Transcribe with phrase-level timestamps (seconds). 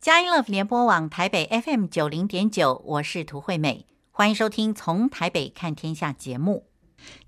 [0.00, 6.64] 佳音乐联播网台北 FM 九零点九，我是涂惠美，欢迎收听《从台北看天下》节目。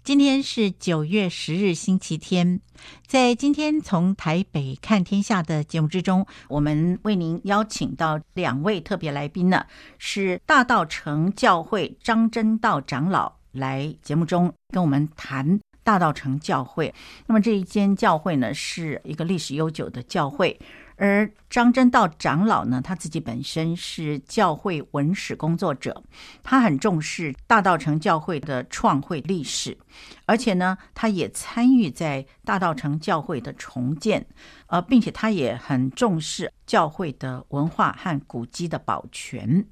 [0.02, 2.62] 今天是九月十日，星期天。
[3.06, 9.66] 在今天《从台北看天下》的节目之中，我们为您邀请到两位特别来宾呢，
[9.98, 16.95] 是大道城教会张真道长老来节目中跟我们谈大道城教会。
[17.27, 20.59] 那么这一间教会呢，是一个历史悠久的教会。
[20.96, 26.02] 而张真道长老呢，他自己本身是教会文史工作者，
[26.42, 29.77] 他很重视大道城教会的创会历史，
[30.25, 34.27] 而且呢，他也参与在大道城教会的重建，
[34.69, 39.66] 呃，并且他也很重视教会的文化和古迹的保全。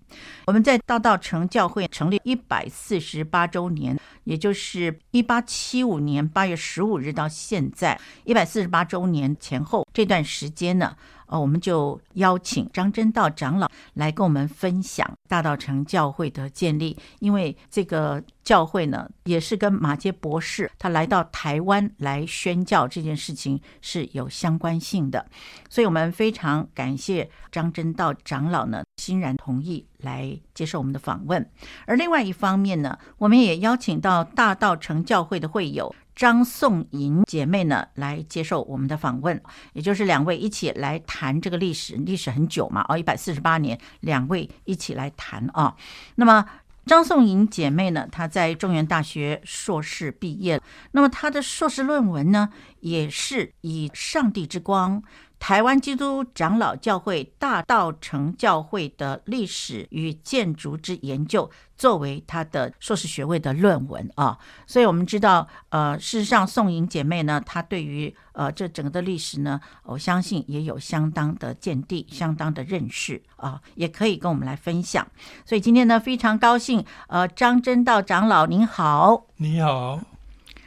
[0.47, 10.95] 我们在大道城教会成立一百四十八周年，也就是一八七五年八月十五日到现在一百四十八周年前后这段时间呢。
[11.31, 25.25] 哦，我们就邀请张真道长老来跟我们分享大道城教会的建立，因为这个教会呢，也是跟马杰博士他来到台湾来宣教这件事情是有相关性的，
[25.69, 31.49] 所以我们非常感谢张真道长老呢，欣然同意来接受我们的访问。
[31.87, 35.95] 而另外一方面呢，我们也邀请到大道城教会的会友。
[36.21, 39.41] 张颂银姐妹呢，来接受我们的访问，
[39.73, 45.75] 也就是两位一起来谈这个历史，历史很久嘛，哦，一百四十八年，两位一起来谈啊。
[46.17, 46.45] 那么
[46.85, 50.61] 张颂银姐妹呢，她在中原大学硕士毕业，
[50.91, 55.01] 那么她的硕士论文呢，也是以《上帝之光》。
[55.41, 75.05] 台湾基督长老教会大道城教会的历史与建筑之研究，作为他的硕士学位的论文啊，所以我们知道，呃，事实上，颂银姐妹呢，她对于呃这整个的历史呢，我相信也有相当的见地、相当的认识啊，也可以跟我们来分享。
[75.47, 80.01] 所以今天呢，非常高兴，呃，张真道长老您好，你好。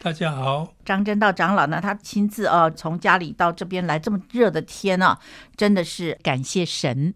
[0.04, 5.18] 大家好，张真道长老呢，他亲自啊从家里到这边来，这么热的天啊，
[5.56, 7.14] 真的是感谢神。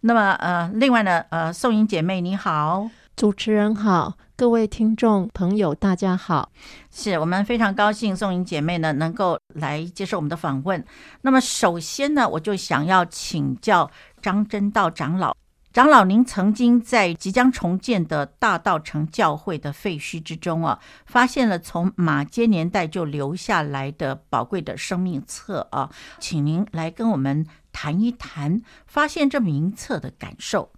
[0.00, 6.50] 那么呃，另外呢，呃，宋英姐妹你好，主持人好，各位听众朋友大家好，
[6.90, 10.84] 是我们非常高兴颂银姐妹呢能够来接受我们的访问。
[11.20, 13.88] 那么首先呢，我就想要请教
[14.20, 15.36] 张真道长老。
[15.74, 25.90] 长老，您曾经在即将重建的大道城教会的废墟之中啊，发现了从马偕年代就留下来的宝贵的生命册啊，
[26.20, 30.70] 请您来跟我们谈一谈发现这名册的感受。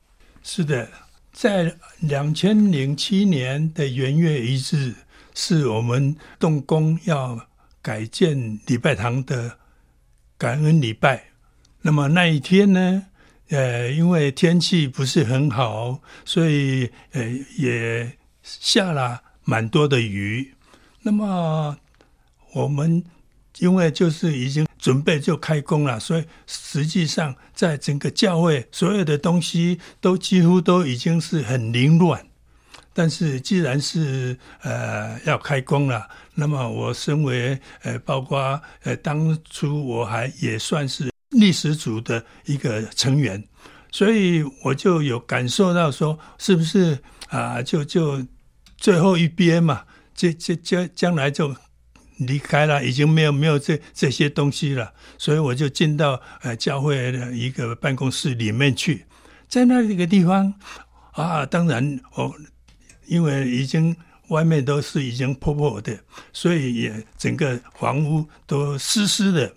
[0.43, 0.89] 是的，
[1.31, 4.95] 在两千零七年的元月一日，
[5.35, 7.39] 是我们动工要
[7.83, 9.59] 改建礼拜堂的
[10.39, 11.25] 感恩礼拜。
[11.83, 13.05] 那么那一天呢，
[13.49, 17.23] 呃，因为天气不是很好，所以呃
[17.57, 20.55] 也下了蛮多的雨。
[21.03, 21.79] 那么
[22.55, 23.05] 我们
[23.59, 32.27] 因为就是已经准备就开工了，所以实际上在整个教会所有的东西都几乎都已经是很凌乱。
[32.93, 41.09] 但是既然是呃要开工了，那么我身为呃包括呃当初我还也算是。
[41.39, 43.43] 历史组的一个成员，
[43.91, 46.99] 所以我就有感受到说，是不是
[47.29, 47.63] 啊？
[47.63, 48.25] 就就
[48.77, 51.55] 最后一边嘛，这这将将来就
[52.19, 54.93] 离开了，已经没有没有这这些东西了。
[55.19, 59.05] 所以我就进到呃教会的一个办公室里面去，
[59.49, 60.55] 在那一个地方
[61.13, 62.35] 啊，当然我
[63.07, 63.95] 因为已经
[64.29, 65.99] 外面都是已经破破的，
[66.33, 69.55] 所以也整个房屋都湿湿的。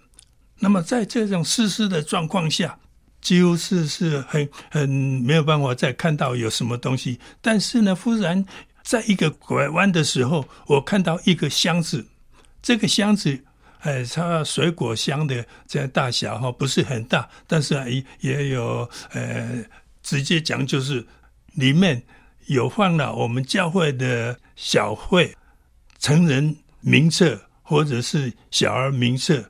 [0.60, 2.78] 那么在这种湿湿的状况下，
[3.22, 7.20] 几乎是是很很没有办法再看到有什么东西。
[7.42, 8.46] 但是呢，忽然
[8.84, 12.06] 在一个拐弯的时候，我看到一个箱子。
[12.62, 13.40] 这个箱子，
[13.80, 19.64] 哎，它水果箱的这样大小哈，不是很大，但是也也有呃，
[20.04, 21.06] 直接讲就是
[21.54, 22.04] 里面
[22.48, 25.34] 有放了我们教会的小会
[26.00, 29.42] 成人名册或者是小儿名册。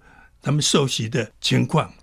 [0.42, 1.94] 他们受洗的情况，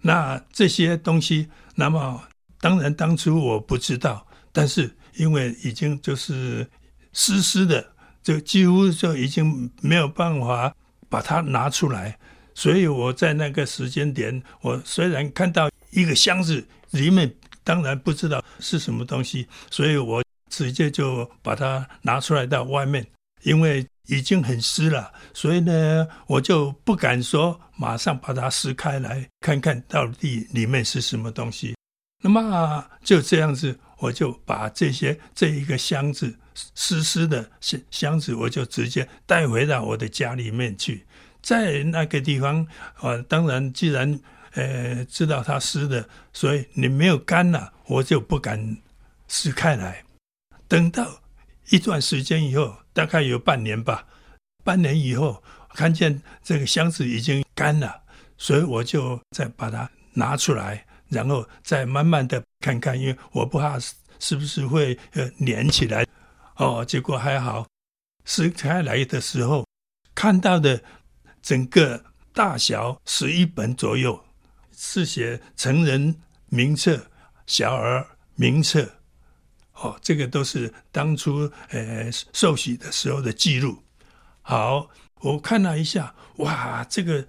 [0.00, 2.22] 那这些东西，那么
[2.60, 6.68] 当然当初我不知道，但是因为已经就是
[7.12, 7.92] 湿湿的，
[8.22, 10.74] 就几乎就已经没有办法
[11.08, 12.18] 把它拿出来，
[12.54, 17.34] 所以我在那个时间点，我虽然看到一个箱子里面，
[17.64, 23.06] 当然不知道是什么东西，所以我直接就把它拿出来到外面，
[23.42, 23.84] 因为。
[24.06, 31.74] 已经很湿了，所以呢，我就不敢说马上把它撕开来看看到底里面是什么东西。
[32.22, 36.38] 那么就这样子，我就把这些这一个箱子
[36.74, 41.06] 湿湿的箱箱子，我就直接带回到我的家里面去。
[41.40, 42.66] 在那个地方，
[42.96, 44.20] 啊，当然，既然
[44.52, 48.76] 呃知道它湿的，所以你没有干了，我就不敢
[49.26, 50.04] 撕开来。
[50.68, 51.22] 等到
[51.70, 54.06] 一段时间以后，大概有半年吧，
[54.62, 55.42] 半年以后，
[55.74, 58.02] 看见这个箱子已经干了，
[58.36, 60.84] 所以我就再把它拿出来。
[61.08, 63.76] 然后再慢慢的看看，因为我不怕
[64.20, 66.06] 是不是会呃粘起来，
[66.54, 67.66] 哦，结果还好，
[68.24, 69.66] 撕开来的时候
[70.14, 70.80] 看到的
[71.42, 72.00] 整个
[72.32, 74.24] 大小十一本左右，
[74.70, 76.14] 是写成人
[76.46, 77.04] 名册、
[77.44, 78.06] 小儿
[78.36, 78.88] 名册，
[79.72, 83.82] 哦，这个都是当初呃受洗的时候的记录。
[84.42, 84.88] 好，
[85.20, 87.26] 我看了一下，哇，这个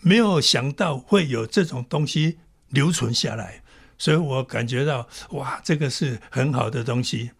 [0.00, 2.38] 没有想到会有这种东西。
[2.70, 3.62] 留存下来，
[3.96, 7.30] 所以我感觉到哇，这个是很好的东西。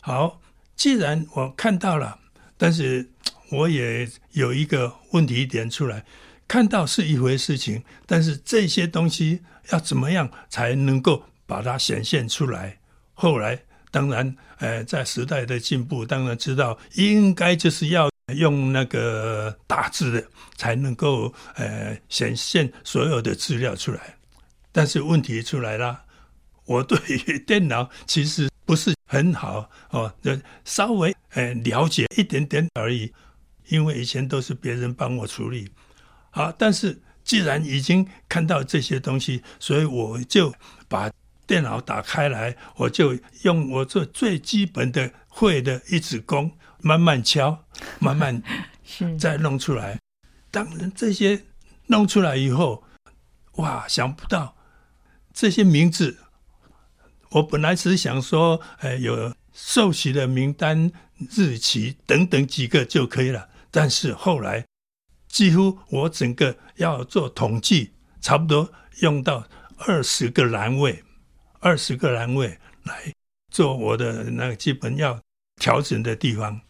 [0.00, 0.40] 好，
[0.74, 2.18] 既然我看到了，
[2.56, 3.10] 但是
[3.50, 6.06] 我也有一个问题点出来：
[6.48, 12.78] 看到是一回事情，但是这些东西要怎么样才能够把它显现出来？
[13.12, 20.26] 后来当然，呃，在时代的进步，当然知道应该就是要用那个大字的，
[20.56, 24.16] 才能够呃显现所有的资料出来。
[24.70, 26.02] 但是问题出来了，
[26.64, 33.12] 我对于电脑其实不是很好哦，就稍微呃了解一点点而已，
[33.68, 35.68] 因为以前都是别人帮我处理。
[36.30, 40.52] 好，但是既然已经看到这些东西，所以我就
[40.88, 41.10] 把
[41.46, 46.50] 电脑打开来，我就用我这最基本的会的一指功，
[46.82, 47.64] 慢慢敲，
[47.98, 48.42] 慢慢
[49.18, 49.98] 再弄出来。
[50.50, 51.44] 当然这些
[51.86, 52.84] 弄出来以后，
[53.54, 54.56] 哇，想不到。
[55.32, 56.18] 这些名字，
[57.30, 60.92] 我本来只想说，呃，有受洗的名单、
[61.30, 63.48] 日期等等几个就可以了。
[63.70, 64.66] 但是后来，
[65.28, 68.70] 几乎我整个要做统计，差不多
[69.00, 69.46] 用到
[69.78, 71.02] 二十个栏位，
[71.60, 73.14] 二十个栏位来
[73.50, 75.18] 做我的那个基本要
[75.56, 76.60] 调整的地方。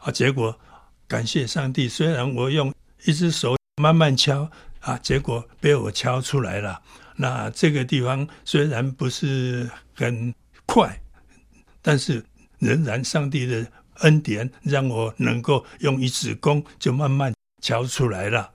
[0.00, 0.58] 啊，结果
[1.06, 2.72] 感谢上帝，虽然我用
[3.04, 4.50] 一只手慢慢敲，
[4.80, 6.82] 啊，结果被我敲出来了。
[7.16, 11.02] 那这个地方虽然不是很快，
[11.82, 12.24] 但是
[12.58, 13.66] 仍然上帝的
[13.98, 18.50] 恩典让我能够用一指功就慢慢敲出来了。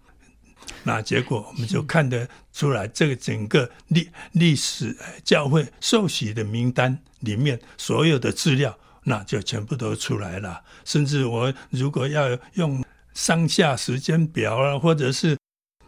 [0.81, 8.75] 那结果我们就看得出来，这个整个历历史教会受洗的名单里面所有的资料，
[9.05, 10.61] 那就全部都出来了。
[10.83, 15.37] 甚至我如果要用上下时间表啊，或者是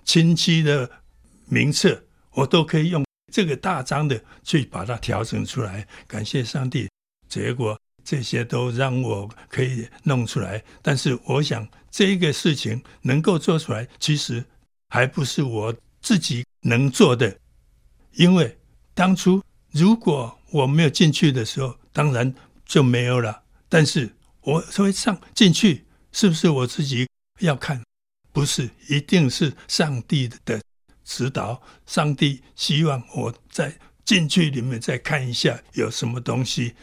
[0.06, 0.90] 亲戚的
[1.48, 2.02] 名册。
[2.38, 3.04] 我都可以用
[3.34, 6.88] 这个大张的去把它调整出来，感谢上帝。
[7.28, 14.46] 结果这些都让我可以弄出来，但是我想这个事情能够做出来，其实
[14.90, 17.36] 还不是我自己能做的，
[18.14, 18.56] 因为
[18.94, 19.42] 当初
[19.72, 22.32] 如果我没有进去的时候，当然
[22.68, 23.44] 就没有了。
[23.68, 27.08] 但是我会上进去，是不是我自己
[27.40, 27.82] 要看？
[28.32, 30.62] 不是，一定是上帝的。
[31.10, 33.74] 指导，上帝希望我在
[34.04, 36.76] 进去里面再看一下有什么东西。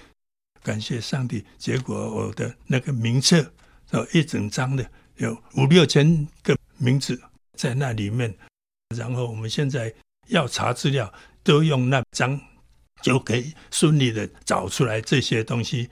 [0.63, 3.53] 感谢上帝，结果我的那个名册，
[3.91, 7.21] 有一整张的，有五六千个名字
[7.53, 8.35] 在那里面。
[8.97, 9.93] 然后我们现在
[10.29, 11.13] 要查资料，
[11.43, 12.41] 都用那张
[13.05, 15.91] 就可以顺利的找出来这些东西。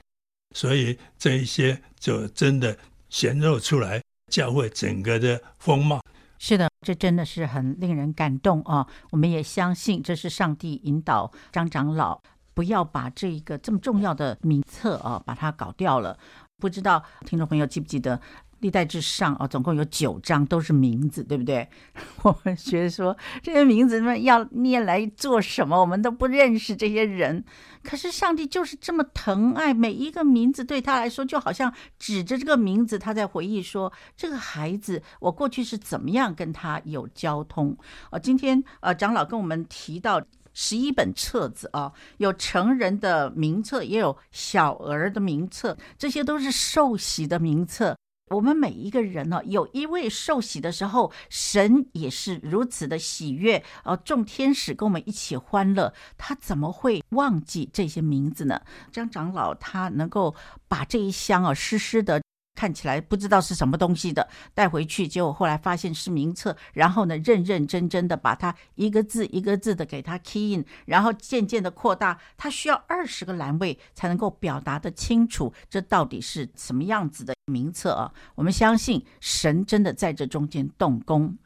[0.55, 2.75] 所以这一些就真的
[3.09, 4.01] 显露出来
[4.31, 6.01] 教会整个的风貌。
[6.39, 8.87] 是的，这真的是很令人感动啊！
[9.11, 12.19] 我们也相信这是上帝引导张长老，
[12.55, 16.17] 不要把这一个这么重要的名册啊，把它搞掉了。
[16.57, 18.19] 不知道听众朋友记不记得？
[18.63, 21.67] 历代之上啊，总共有九章，都是名字，对不对？
[22.23, 25.79] 我们觉得说这些名字们要念来做什么？
[25.79, 27.43] 我们都不认识这些人，
[27.83, 37.77] 可是上帝就是这么疼爱每一个名字，对他来说就好像指着这个名字，他在回忆说这个孩子，我过去是怎么样跟他有交通
[38.11, 38.17] 啊？
[38.17, 40.21] 今天呃，长老跟我们提到
[40.53, 47.97] 十一本册子啊，有成人的名册，也有小儿的名册，这些都是受洗的名册。
[48.33, 58.61] 我们每一个人呢，有一位受洗的时候，神也是如此的喜悦，呃，众天使跟我们一起欢乐，他怎么会忘记这些名字呢？
[58.91, 60.35] 张长老他能够
[60.67, 62.21] 把这一箱啊湿湿的
[62.63, 78.13] 看起来不知道是什么东西的，带回去，结果后来发现是名册，然后呢，认认真真的把它一个字一个字的给它 key in，然后渐渐的扩大，它需要二十个栏位才能够表达得清楚，这到底是什么样子的名册啊？
[78.35, 81.37] 我们相信神真的在这中间动工。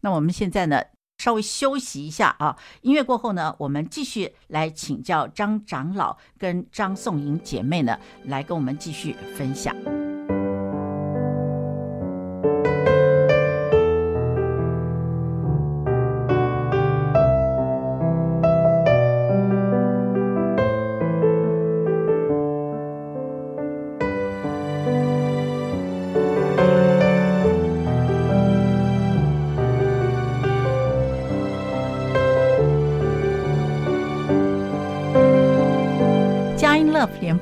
[0.00, 0.82] 那我们现在呢，
[1.16, 9.74] 稍微休息一下啊，音乐过后呢，我们继续来请教张长老跟张颂银姐妹呢，来跟我们继续分享。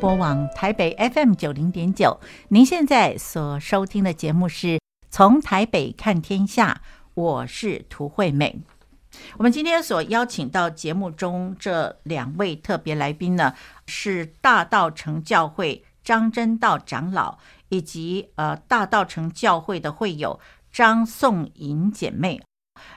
[0.02, 2.18] 播网台北 FM 九零点九，
[2.48, 4.80] 您现在所收听的节目是
[5.10, 6.80] 从台北看天下，
[7.14, 8.58] 我是涂惠美。
[9.36, 13.54] 我们今天所邀请到节目中这两位特别来宾呢，
[13.86, 20.40] 是大道城教会张真道长老，以及呃大道城教会的会友
[20.72, 22.42] 张颂银姐妹。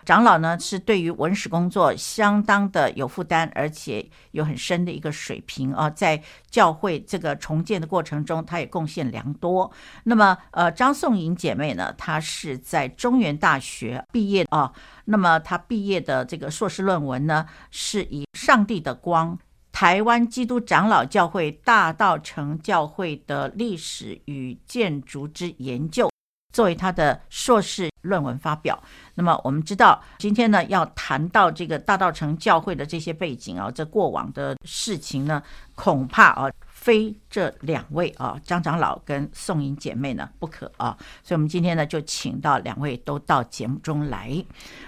[0.05, 9.71] 长老呢，是对于文史工作相当的有负担，而且有很深的一个水平啊，在教会这个重建的过程中，他也贡献良多。
[10.03, 14.71] 那么，呃，张颂颖姐妹呢，她是在中原大学毕业啊。
[15.05, 19.37] 那么，她毕业的这个硕士论文呢，是以《上帝的光：
[19.71, 26.07] 台湾基督长老教会大道城教会的历史与建筑之研究》。
[26.55, 28.81] 作为他的硕士论文发表，
[29.15, 35.43] 那么我们知道，今天呢要谈到这个大道城教会的这些背景啊，这过往的事情呢，
[35.75, 44.31] 恐怕啊非这两位啊张长老跟宋颖姐妹呢不可啊，所以我们今天呢就请到两位都到节目中来。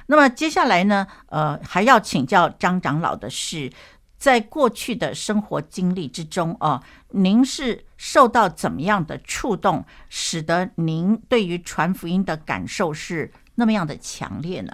[0.05, 3.69] 那么接下来呢，呃，还要请教张长老的是。
[4.17, 14.73] 在过去的生活经历之中啊，您是受到怎么样的触动，使得您对于传福音的感受是那么样的强烈呢？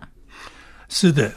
[0.87, 1.33] 是的，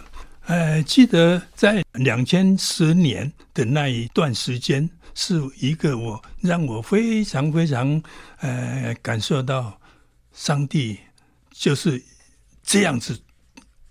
[0.46, 8.00] 呃，记得在两千十年的那一段时间，是一个我让我非常非常
[8.38, 9.78] 呃感受到
[10.32, 10.98] 上帝
[11.50, 12.00] 就是
[12.62, 13.18] 这样子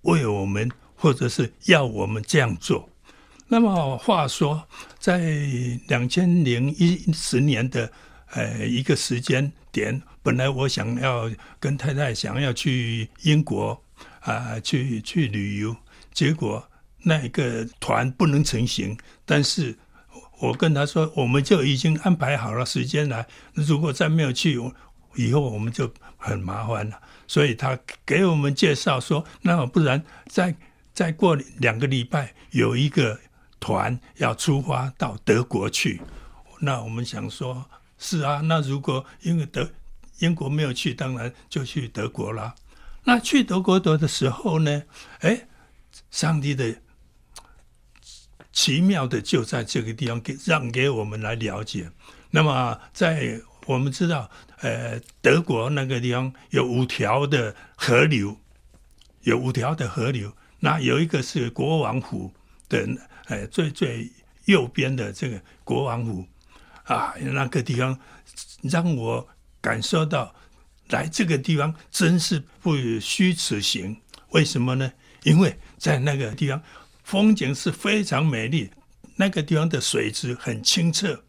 [0.02, 2.88] 为我们，或者是要我们这样做。
[3.48, 5.20] 那么话说，在
[5.88, 7.92] 两千零一十年的
[8.32, 13.80] 呃一个时间点，本来我想要跟太太想要去英国
[14.22, 15.76] 啊、去去旅游，
[16.12, 16.68] 结果
[17.04, 18.98] 那个团不能成行。
[19.26, 19.78] 但是
[20.40, 24.60] 我跟他说，我们就已经安排好了时间来，如果再没有去，
[25.16, 27.00] 以后我们就很麻烦了。
[27.28, 30.56] 所以他给我们介绍说，那不然再
[30.96, 33.20] 再过两个礼拜有一个。
[33.60, 36.02] 团要出发到德国去，
[36.60, 37.66] 那我们想说，
[37.98, 39.70] 是啊，那如果因为德
[40.20, 42.54] 英国没有去，当然就去德国了。
[43.04, 44.84] 那去德国的的时候呢，
[45.20, 45.48] 哎，
[46.12, 46.76] 上帝的
[48.52, 51.90] 奇妙的就在这个地方给让给我们来了解。
[52.32, 58.38] 那么在我们知道，呃，德国那个地方有五条的河流，
[59.22, 62.32] 有五条的河流，那有一个是国王湖
[62.70, 62.88] 的。
[63.28, 64.12] 哎，最最
[64.46, 66.24] 右边的这个国王湖
[66.84, 68.00] 啊，那个地方
[68.62, 69.28] 让我
[69.60, 70.36] 感受到
[70.90, 74.00] 来这个地方真是不虚此行。
[74.30, 74.92] 为什么呢？
[75.24, 76.62] 因为在那个地方
[77.04, 78.70] 风景是非常美丽，
[79.16, 81.24] 那个地方的水质很清澈，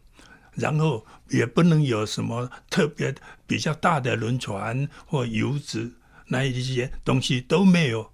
[0.53, 3.15] 然后也不能有什么特别
[3.47, 5.95] 比较大的轮船或游子，
[6.27, 8.13] 那一些东西都没有，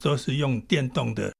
[0.00, 1.32] 都是用电动的，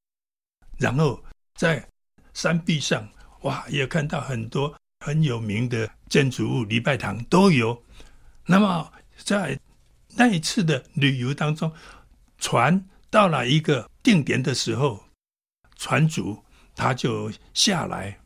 [0.78, 1.24] 然后。
[1.62, 1.87] 在
[2.35, 3.09] 山壁上，
[3.42, 7.81] 哇，也看到很多很有名的建筑物，礼拜堂都有。
[8.45, 9.57] 那么在
[10.16, 11.73] 那一次的旅游当中，
[12.38, 15.04] 船到了一个定点的时候，
[15.76, 16.42] 船主
[16.75, 18.19] 他就下来，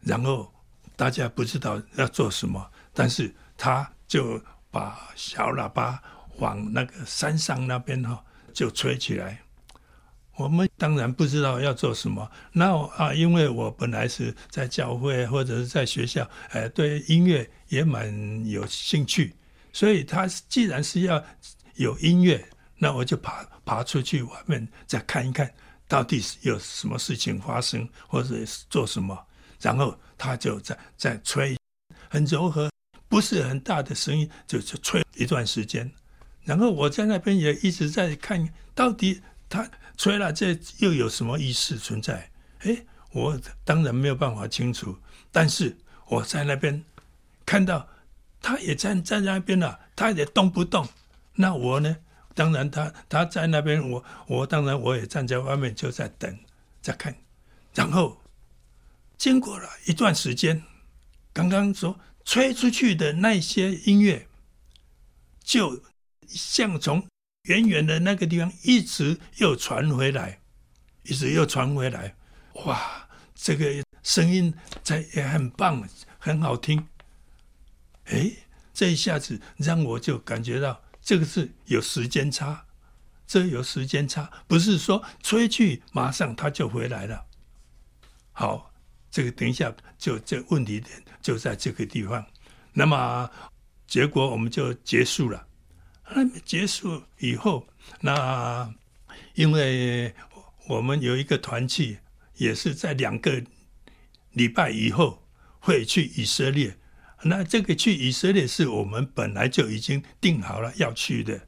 [0.00, 0.52] 然后
[0.94, 4.38] 大家不知道要做什么，但是他就
[4.70, 6.02] 把小喇叭
[6.36, 9.40] 往那个山上那边哈就吹起来。
[10.42, 12.28] 我们当然不知道要做什么。
[12.52, 19.32] 那啊，因为我本来是在教会或者是在学校，呃，对音乐也蛮有兴趣，
[19.72, 21.22] 所以他既然是要
[21.76, 22.44] 有音乐，
[22.76, 25.48] 那我就爬爬出去外面再看一看，
[25.86, 29.16] 到底是有什么事情发生，或者是做什么。
[29.60, 31.56] 然后他就在在吹，
[32.10, 32.68] 很柔和，
[33.08, 35.88] 不是很大的声音，就就吹一段时间。
[36.42, 39.70] 然后我在那边也一直在看，到底他
[40.02, 42.28] 吹了这又有什么意思存在？
[42.62, 44.98] 哎，我当然没有办法清楚，
[45.30, 45.78] 但是
[46.08, 46.82] 我在那边
[47.46, 47.88] 看到
[48.40, 50.88] 他也站站在那边了，他也动不动。
[51.36, 51.96] 那我呢？
[52.34, 56.36] 当然他他在那边，我我当然我也站在外面就在等，
[56.80, 57.14] 在看。
[57.72, 58.20] 然后
[59.16, 60.64] 经过了一段时间，
[61.32, 64.26] 刚刚说吹出去的那些音乐，
[65.44, 65.80] 就
[66.26, 67.06] 像从
[67.44, 70.40] 远远的那个地方一直又传回来，
[71.02, 72.14] 一直又传回来。
[72.66, 76.86] 哇，这个声音在也很棒，很好听。
[78.04, 78.30] 哎，
[78.72, 82.64] 这一下子让我就感觉到这个是有时间差，
[83.26, 87.26] 这有时间差，不是说吹去马上它就回来了。
[88.30, 88.72] 好，
[89.10, 92.24] 这个等一下就这问题点就在这个地方。
[92.72, 93.28] 那么
[93.88, 95.48] 结果我们就结束了。
[96.10, 97.66] 那结束以后，
[98.00, 98.72] 那
[99.34, 100.14] 因为
[100.68, 101.98] 我们有一个团契，
[102.36, 103.42] 也是在两个
[104.32, 105.22] 礼拜以后
[105.58, 106.76] 会去以色列。
[107.24, 111.40] 那这个去以色列是我们本来就已经定好了要去的。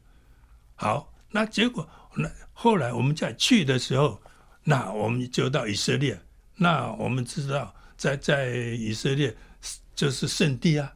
[0.76, 4.22] 好，那结果那后来我们在去的时候，
[4.62, 6.20] 那我们就到以色列。
[6.56, 9.36] 那我们知道，在在以色列
[9.96, 10.92] 就是圣地啊，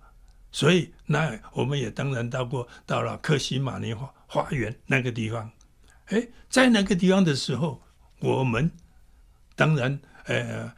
[0.52, 5.50] 所以那我们也当然到过，到了克西马尼花花园那个地方。
[6.06, 7.82] 哎，在那个地方的时候，
[8.20, 8.70] 我们
[9.56, 10.72] 当然呃，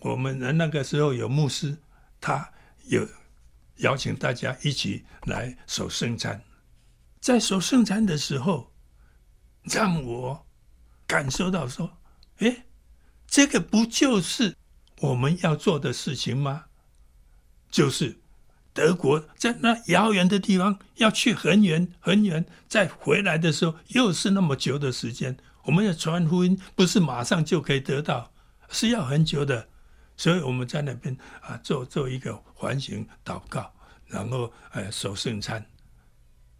[0.00, 1.76] 我们那个时候有牧师，
[2.20, 2.52] 他
[2.84, 3.08] 有
[3.78, 6.40] 邀请大家一起来守圣餐。
[7.20, 8.72] 在守圣餐的时候，
[9.64, 10.46] 让我
[11.06, 11.98] 感受到说，
[12.38, 12.62] 哎。
[13.28, 14.56] 这个不就是
[15.00, 16.66] 我们要做的事情吗？
[17.68, 18.20] 就是
[18.76, 25.34] 德国在那遥远的地方要去很远很远，再回来的时候又是那么久的时间。
[25.64, 28.30] 我们要传福音，不是马上就可以得到，
[28.68, 29.66] 是要很久的。
[30.14, 33.72] 所以我们在那边啊，做做一个环形祷告，
[34.06, 35.64] 然后呃守圣餐，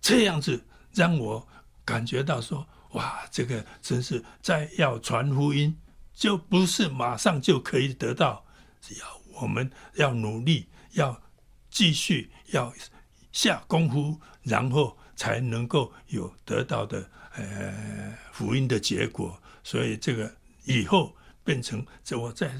[0.00, 1.46] 这样子让我
[1.84, 5.76] 感觉到说，哇，这个真是在要传福音。
[6.14, 8.42] 就不是马上就可以得到，
[8.80, 9.06] 只要
[9.38, 11.20] 我们要努力，要
[11.76, 12.72] 继续要
[13.32, 19.38] 下功夫，然后才能够有得到的呃福音的结果。
[19.62, 20.34] 所以这个
[20.64, 22.50] 以后变成这我在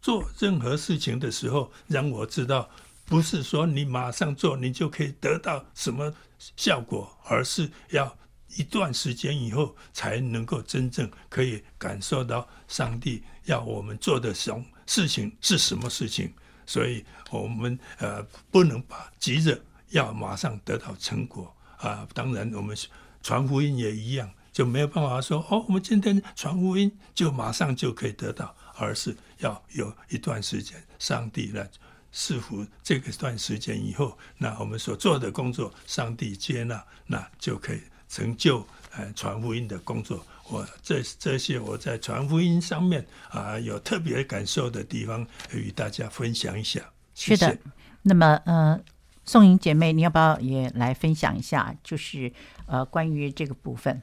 [0.00, 2.70] 做任何事情的时候，让我知道，
[3.06, 6.14] 不是说你马上做你就可以得到什么
[6.56, 8.16] 效果，而是要。
[8.56, 16.32] 一段时间以后，才能够真正可以感受到上帝要我们做的什么事情是什么事情。
[16.70, 22.06] 所以，我们呃不能把急着要马上得到成果啊。
[22.14, 22.76] 当然，我们
[23.24, 31.68] 传福音也一样，就没有办法说哦，我们今天传福音就马上就可以得到，而是要有一段时间，上帝来
[32.12, 37.80] 赐福这个段时间以后，那我们所做的工作，上帝接纳，那就可以。
[38.08, 46.80] 成就呃传福音的工作，我这这些我在传福音上面啊有特别感受的地方，与大家分享一下。
[47.14, 47.46] 谢谢。
[47.46, 47.58] 是的，
[48.02, 48.80] 那么呃，
[49.24, 51.74] 宋莹姐妹，你要不要也来分享一下？
[51.84, 52.32] 就是
[52.66, 54.02] 呃，关于这个部分。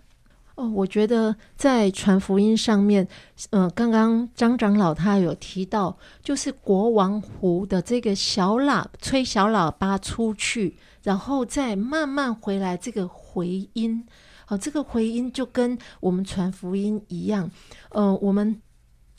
[0.56, 3.08] 哦，我觉得在传福音上面，
[3.52, 13.08] 嗯、呃，刚刚张长老他有提到，就是国王湖的这个小喇吹小喇叭出去，然后再慢慢回来，这个。
[13.38, 14.04] 回音，
[14.50, 17.52] 好，这个回音就跟我们传福音一样，
[17.90, 18.62] 呃，我们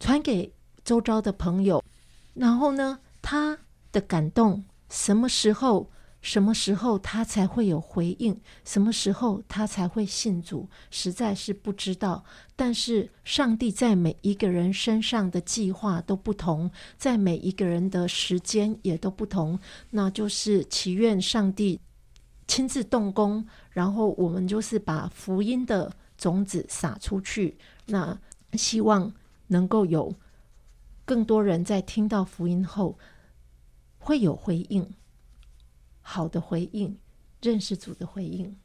[0.01, 0.51] 传给
[0.83, 1.85] 周遭的朋友，
[2.33, 3.59] 然后呢，他
[3.93, 5.91] 的感动什么时候，
[6.23, 12.25] 什么时候他才会有回应，什么时候他才会信主，实在是不知道。
[12.57, 19.61] 但是上帝在每一个人身上的计划都不同，在每一个人的时间也都不同，
[19.91, 21.79] 那就是祈愿上帝。
[22.49, 27.57] 亲自动工，然后我们就是把福音的种子撒出去。
[27.87, 28.19] 那
[28.55, 29.13] 希望
[29.47, 30.13] 能够有
[31.05, 32.99] 更多人在听到福音后
[33.99, 34.95] 会有回应，
[36.01, 36.97] 好的回应，
[37.43, 38.57] 认识主的回应。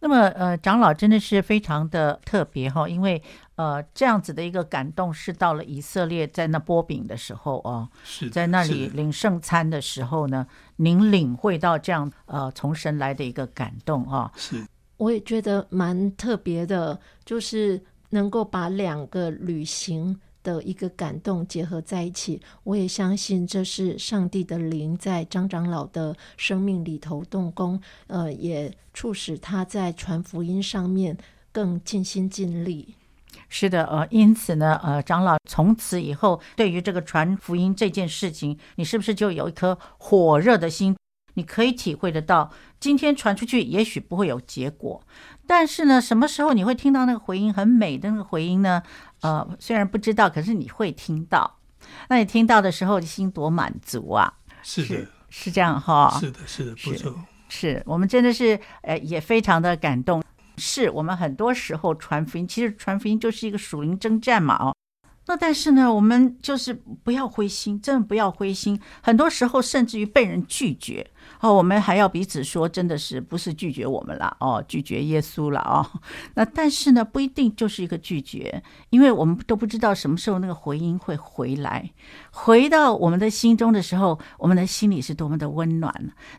[0.00, 3.22] 那么，呃，长老真的是非常的特别哈，因为
[3.54, 8.88] 呃，这样子的一个感动是到了以色列，在那波饼的时候哦，是在那里。
[8.88, 10.46] 领圣餐的时候呢，
[10.76, 22.40] 您领会到这样呃从神来的一个感动啊，是，我也觉得蛮特别的，就是能够把两个旅行的一个感动结合在一起。
[22.64, 31.16] 我也相信这是上帝的灵在张长老的生命里头动工，呃，也促使他在传福音上面
[31.50, 32.94] 更尽心尽力。
[33.48, 40.96] 是的，呃，因此呢，呃，长老从此以后对于这个传福音这件事情，你是不是就有一颗火热的心？
[41.34, 45.02] 你可以体会得到，今天传出去也许不会有结果，
[45.46, 48.82] 但是呢，什么时候你会听到那个回音很美的那个回音呢？
[49.20, 51.58] 呃，虽然不知道，可是你会听到。
[52.08, 54.32] 那你听到的时候，心多满足啊！
[54.62, 56.16] 是的，是，是这样哈。
[56.20, 57.10] 是的，是的，不错。
[57.48, 60.22] 是，是我们真的是呃，也非常的感动。
[60.58, 64.74] 是我们很多时候传福音，其实传福音就是一个属灵征战嘛，哦。
[65.26, 68.80] 那但是呢，我们就是不要灰心，真的不要灰心。
[69.00, 71.10] 很多时候甚至于被人拒绝。
[71.42, 75.84] 哦，我们还要彼此说，真的是不是拒绝我们了哦，拒绝耶稣了哦。
[76.34, 81.90] 那但是呢，不一定就是一个拒绝，因为我们都不知道什么时候那个回音会回来，
[82.30, 85.92] 回到我们的心中的时候，我们的心里是多么的温暖。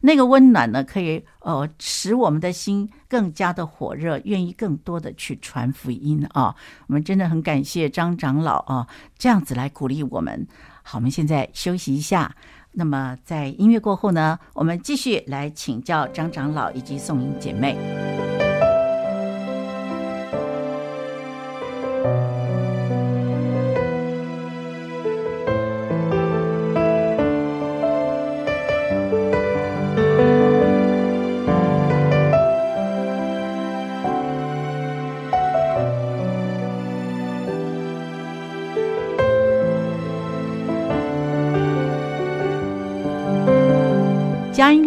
[0.03, 6.55] 那个温暖呢，可以呃使我们的心更加的火热，愿意更多的去传福音啊、哦。
[6.87, 8.87] 我们真的很感谢张长老啊，
[9.17, 10.47] 这样子来鼓励我们。
[10.81, 12.33] 好，我们现在休息一下。
[12.73, 18.02] 那么，在音乐过后呢，我们继续来请教张长老以及宋英姐妹。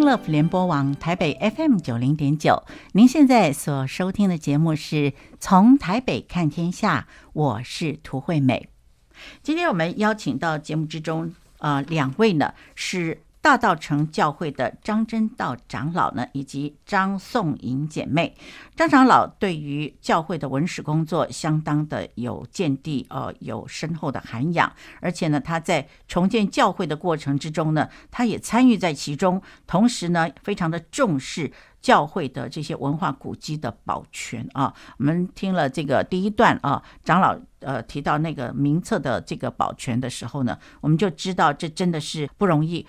[0.07, 8.69] 乐福联播网台北 FM 九零点九，您现在所收听的节目是从台北看天下，我是涂惠美。
[9.43, 13.21] 今天我们邀请到节目之中，呃，两位呢是。
[13.47, 18.35] 大道城教会的张真道长老呢，以及张颂颖姐妹，
[18.75, 34.73] 张长老对于教会的文史工作相当的有见地，呃，有深厚的涵养，而且呢，他在重建教会的过程之中呢，他也参与在其中，同时呢，非常的重视教会的这些文化古迹的保全啊。
[34.97, 42.85] 我们听了这个第一段啊，长老呃提到那个名册的这个保全的时候呢，我们就知道这真的是不容易。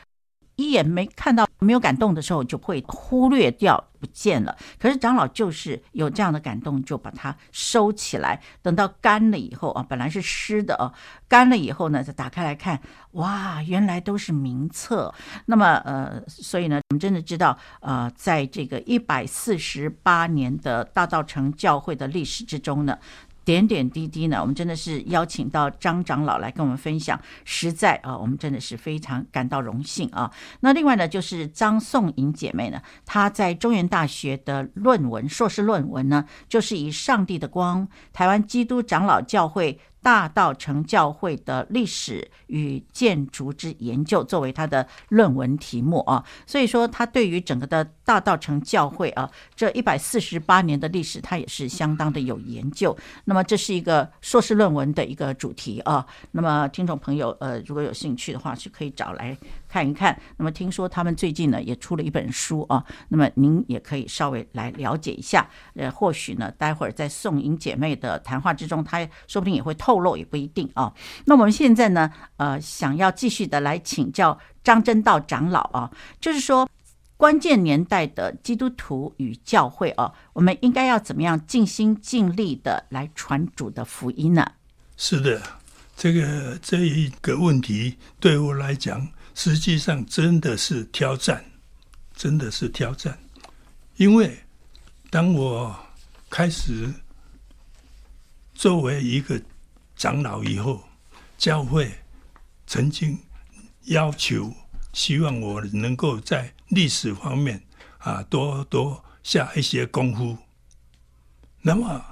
[0.58, 4.56] 一眼没看到，没有感动的时候，就会忽略掉，不见了。
[4.76, 8.42] 可是长老就是有这样的感动，就把它收起来。
[8.60, 10.92] 等到干了以后啊，本来是湿的啊，
[11.28, 12.80] 干了以后呢，再打开来看，
[13.12, 15.14] 哇，原来都是名册。
[15.46, 22.98] 那么呃，所以呢，我们真的知道，呃，在这个一百四十八年的大道城教会的历史之中呢。
[23.48, 30.30] 点点滴滴呢，我们真的是邀请到张长老来跟我们分享，实在啊，我们真的是非常感到荣幸啊。
[30.60, 39.72] 那另外呢，就是张颂颖姐妹呢，她在中原大学的论文硕士论文呢，就是以《上帝的光：台湾基督长老教会》。
[40.02, 52.96] 大道城教会的历史与建筑之研究作为他的论文题目啊，所以说他对于整个的大道城教会啊这一百四十八年的历史，他也是相当的有研究。
[53.24, 56.06] 那么这是一个硕士论文的一个主题啊。
[56.30, 59.36] 那么听众朋友呃如果有兴趣的话，是可以找来
[59.68, 60.18] 看一看。
[60.36, 65.48] 那么听说他们最近呢也出了一本书啊，那么您也可以稍微来了解一下。
[65.74, 70.92] 呃，或许呢待会儿在颂英姐妹的谈话之中，她说不定也会透露也不一定啊。
[71.26, 76.68] 那我们现在呢，呃，想要继续的来请教张真道长老啊，就是说
[77.16, 84.52] 关键年代的基督徒与教会啊，我们应该要怎么样尽心尽力的来传主的福音呢？
[84.96, 85.40] 是的，
[85.96, 91.44] 这个这一个问题对我来讲，实际上真的是挑战，
[92.12, 93.16] 真的是挑战，
[93.94, 94.36] 因为
[95.10, 95.78] 当我
[96.28, 96.92] 开始。
[98.52, 99.40] 作为一个
[99.94, 100.82] 长老以后，
[101.36, 101.92] 教会
[102.66, 103.16] 曾经
[103.84, 104.52] 要求，
[104.92, 107.62] 希望我能够在历史方面
[107.98, 110.36] 啊多多下一些功夫。
[111.62, 112.04] 那么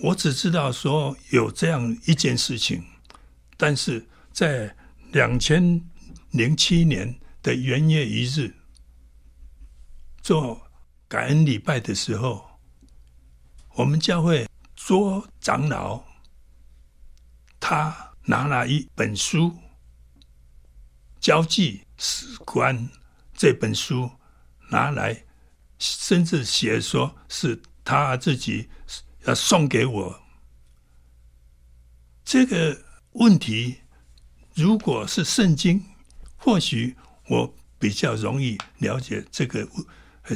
[0.00, 2.82] 我只知道说有这样一件事情，
[3.58, 4.74] 但是在
[5.10, 5.78] 两千
[6.32, 8.54] 零七年的元月一日
[10.20, 10.70] 做
[11.08, 12.58] 感恩礼拜的时候，
[13.76, 14.46] 我们教会。
[14.74, 16.02] 说长老，
[17.60, 19.50] 他拿了一本书，
[21.20, 22.76] 《交际史观》
[23.32, 24.10] 这本书
[24.70, 25.24] 拿来，
[25.78, 28.68] 甚至写说是他自己
[29.24, 30.22] 要送给我。
[32.24, 33.82] 这个问题
[34.54, 35.91] 如果是圣经，
[36.44, 36.96] 或许
[37.28, 39.64] 我比较容易了解这个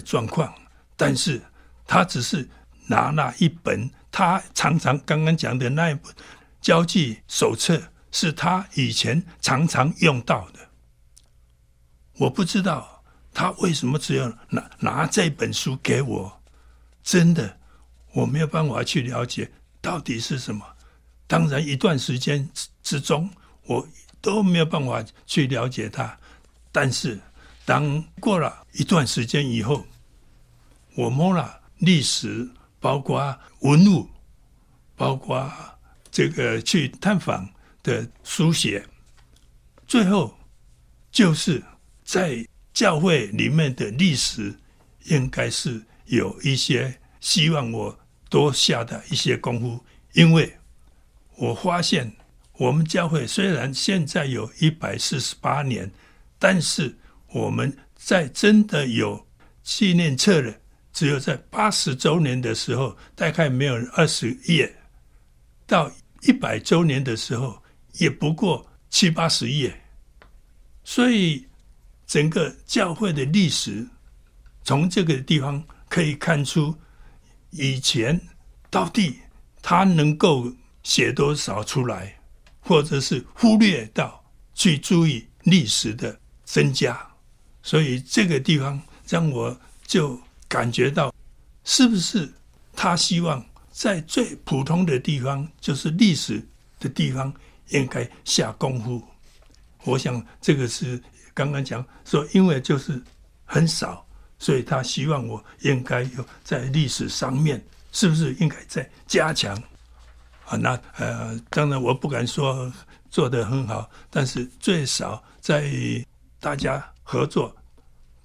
[0.05, 0.55] 状况。
[0.97, 1.43] 但是
[1.85, 2.49] 他只是
[2.87, 6.15] 拿那一本，他常常刚刚讲的那一本
[6.61, 10.61] 交际手册，是他以前常常用到的。
[12.19, 13.03] 我不知道
[13.35, 16.41] 他为什么只要拿拿这本书给我，
[17.03, 17.59] 真的
[18.15, 20.65] 我没有办法去了解到底是什么。
[21.27, 23.29] 当然，一段时间之之中，
[23.65, 23.87] 我
[24.27, 26.19] 都没有办法去了解他。
[26.73, 27.21] 但是，
[27.65, 29.87] 当过了一段时间以后，
[30.97, 34.11] 我摸了历史，包括文物，
[34.97, 35.49] 包括
[36.11, 37.49] 这个去探访
[37.85, 38.85] 的书写，
[39.87, 40.37] 最后
[41.13, 41.63] 就是。
[42.09, 44.57] 在教会里面的历史，
[45.07, 47.99] 应该是有一些希望我
[48.31, 50.57] 多下的一些功夫，因为
[51.35, 52.15] 我发现
[52.59, 55.91] 我们教会虽然现在有一百四十八年，
[56.39, 56.97] 但是
[57.29, 59.27] 我们在真的有
[59.63, 60.61] 纪念册的，
[60.93, 64.69] 只有在八十周年的时候，大概没有二十页；
[65.67, 65.91] 到
[66.23, 67.63] 一百周年的时候，
[67.95, 69.81] 也不过七八十页，
[70.85, 71.47] 所以。
[72.09, 73.85] 整个教会的历史，
[74.63, 76.73] 从这个地方可以看出，
[77.51, 78.21] 以前
[78.71, 79.19] 到底
[79.61, 82.16] 他能够写多少出来，
[82.67, 84.23] 或者是忽略到
[84.55, 87.01] 去注意历史的增加，
[87.63, 91.15] 所以这个地方让我就感觉到，
[91.65, 92.31] 是不是
[92.75, 96.43] 他希望在最普通的地方，就是历史
[96.81, 97.33] 的地方，
[97.69, 99.03] 应该下功夫。
[99.85, 101.03] 我想这个是。
[101.37, 102.99] 刚刚讲说，因为就是
[103.45, 104.07] 很少，
[104.39, 109.63] 所以他希望我应该有在历史上面，是不是应该再加强
[110.47, 110.57] 啊？
[110.57, 112.73] 那呃，当然我不敢说
[113.11, 115.71] 做得很好，但是最少在
[116.41, 117.55] 大家合作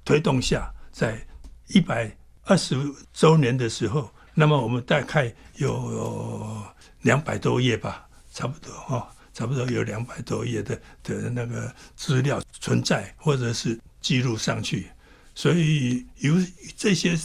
[0.05, 1.25] 推动下，在
[1.67, 2.75] 一百二十
[3.11, 6.63] 周年的时候，那么我们大概有
[7.01, 9.13] 两百多页吧，差不多哈。
[9.33, 14.91] 差不多有两百多页的的那个资料存在，或者是记录上去，
[15.33, 16.35] 所以有
[16.75, 17.17] 这些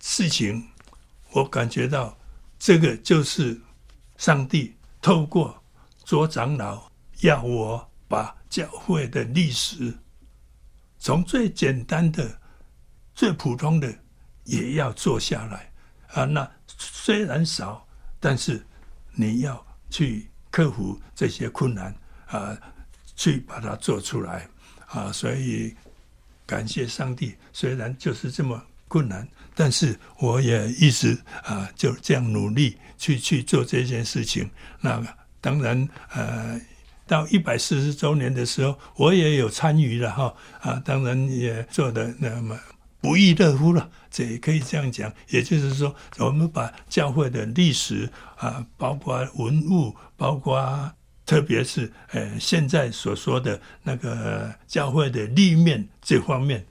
[0.00, 0.66] 事情，
[1.32, 2.16] 我感觉到
[2.58, 3.60] 这个就是
[4.22, 5.60] 上帝透过
[6.04, 6.88] 卓长老
[7.22, 9.92] 要我把教会的历史，
[10.96, 12.40] 从最简单的、
[13.16, 13.92] 最普通的
[14.44, 15.72] 也要做下来
[16.12, 16.24] 啊。
[16.24, 17.84] 那虽然少，
[18.20, 18.64] 但是
[19.12, 20.28] 你要去。
[20.52, 21.92] 克服这些困难
[22.26, 22.54] 啊，
[23.16, 24.46] 去把它做出来
[24.88, 25.10] 啊！
[25.10, 25.74] 所以
[26.44, 34.50] 感谢上帝，虽然就是这么困难，但是我也一直啊就这样努力去去做这件事情。
[34.80, 35.02] 那
[35.40, 36.60] 当然呃，
[37.06, 40.82] 到一百四十周年的时候，我也有参与了哈啊！
[40.84, 42.58] 当然也做的那么
[43.00, 45.12] 不亦乐乎了，这也可以这样讲。
[45.28, 49.94] 也就是说，我们把教会的历史啊，包括文物。
[50.16, 50.92] 包括，
[51.26, 56.64] 特别是呃，现在所说的那个教会的立面这方面，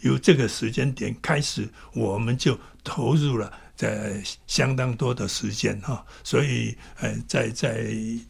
[0.00, 6.04] 由这个时间点开始，我们就投入了在相当多的时间哈。
[6.22, 7.86] 所以呃，在在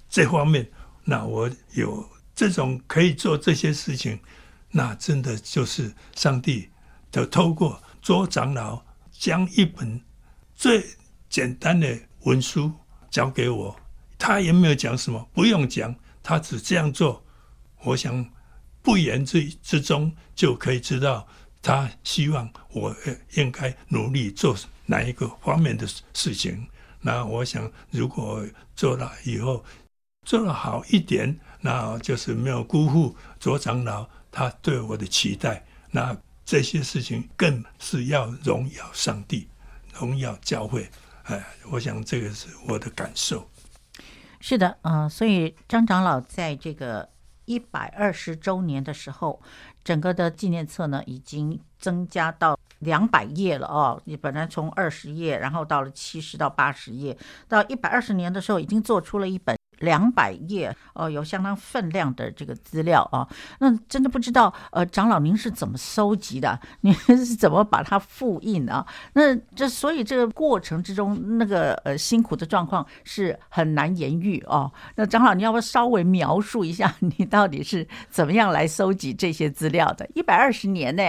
[0.08, 0.68] 这方面，
[1.04, 4.18] 那我有这种可以做这些事情，
[4.70, 6.68] 那真的就是上帝
[7.10, 10.00] 的透过做长老将一本
[10.54, 10.84] 最
[11.28, 12.72] 简单的文书
[13.10, 13.74] 交给我。
[14.16, 17.24] 他也没有讲什么，不用讲，他只这样做。
[17.84, 18.28] 我想
[18.82, 21.26] 不言之之中就可以知道，
[21.62, 22.94] 他希望我
[23.34, 26.66] 应该努力做哪一个方面的事情。
[27.00, 28.44] 那我想，如果
[28.74, 29.64] 做了以后
[30.26, 35.64] 做了好一点，那就是没有辜负左长老他对我的期待。
[35.90, 39.48] 那这些事情更是要荣耀上帝，
[39.94, 40.88] 荣耀教会。
[41.24, 43.48] 哎，我想这个是我的感受。
[44.40, 47.08] 是的，嗯、所以张长老在这个
[47.44, 49.42] 一百二十周年的时候，
[49.88, 53.98] 整个的纪念册呢已经增加到两百页了哦。
[54.04, 57.16] 你本来从二十页，然后到了七十到八十页，
[57.48, 59.57] 到一百二十年的时候，已经做出了一本。
[59.78, 63.26] 两百页哦，有相当分量的这个资料啊，
[63.58, 66.58] 那真的不知道呃，长老您是怎么收集的？
[66.80, 68.86] 您 是怎么把它复印啊？
[69.12, 74.70] 那这所以这个过程之中，那个呃辛苦的状况是很难言喻哦。
[74.96, 80.08] 那长老，你要不要稍微描述一下，你到底是怎么样来收集这些资料的？
[80.14, 81.02] 一百二十年呢？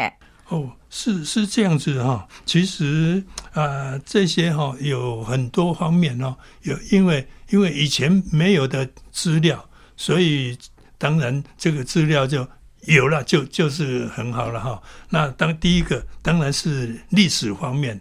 [0.49, 2.27] 哦，是是这样子哈。
[2.45, 7.27] 其实啊、这些哈有很多方面哦，有因为。
[7.51, 10.55] 因为以前没有的资料，所以
[10.99, 12.47] 当然这个资料就
[12.81, 14.79] 有了，就就是很好了哈。
[15.09, 17.99] 那当第一个当然是历史方面，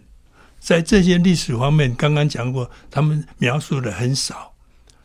[0.59, 4.53] 在这些历史方面，刚刚讲过，他们描述的很少，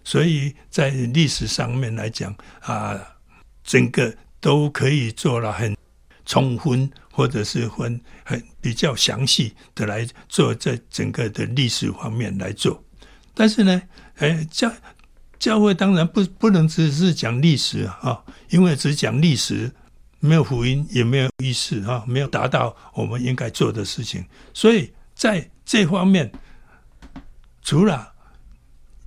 [0.04, 3.00] 所以在历史上面来讲啊，
[3.62, 5.74] 整个都可以做了很
[6.26, 6.90] 充分。
[7.14, 12.82] 或者是分很比较详细的来做这整个的历史方面来做，
[13.32, 13.80] 但是呢，
[14.16, 14.68] 哎，教
[15.38, 19.70] 教会当然不不能只是讲历史啊，因为只讲历史
[20.18, 26.32] 没有福音也没有意思啊，没有达到我们应该做的事情，所以在这方面，
[27.62, 28.12] 除了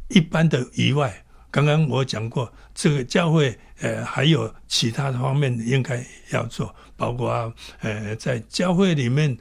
[0.08, 1.26] 一般的以外，
[1.58, 3.58] 刚刚我讲过这个教会。
[3.80, 9.38] 呃，还有其他的方面应该要做，包括呃，在教会里面，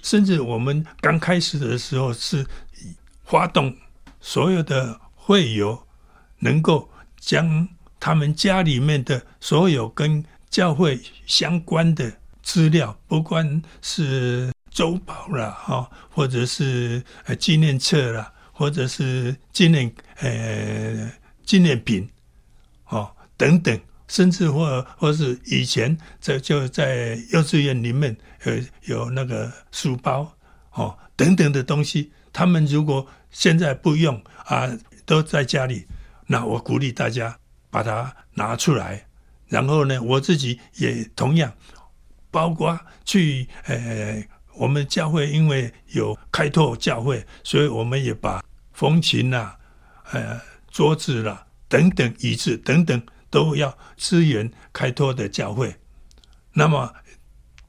[0.00, 2.46] 甚至我们刚开始的时候是
[3.24, 3.76] 发动
[4.20, 5.76] 所有的会友，
[6.38, 12.12] 能够将他们家里面的所有跟教会相关的
[12.44, 21.10] 资料，不管是周报啦，哈，或者是呃纪念册啦，或者是纪念呃
[21.50, 22.08] 纪念品，
[22.84, 23.10] 哦。
[23.36, 28.54] 等等，甚至或或是以前在就在幼稚园里面，有，
[29.04, 30.30] 有那个书包
[30.72, 34.70] 哦等等的东西，他们如果现在不用啊，
[35.06, 35.86] 都在家里，
[36.26, 37.36] 那我鼓励大家
[37.70, 39.06] 把它拿出来。
[39.48, 41.50] 然后呢，我自己也同样，
[42.30, 44.22] 包括去呃，
[44.54, 49.58] 我们教会因为有开拓教会，所以我们也把风琴啦、
[50.12, 50.38] 呃，
[50.70, 53.02] 桌子啦等等椅子等等。
[53.32, 55.72] 都要支援开拓的教会，
[56.52, 56.92] 那么